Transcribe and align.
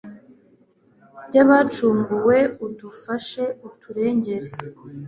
by'abacunguwe, 1.27 2.37
udufashe 2.65 3.43
uturengere 3.67 4.49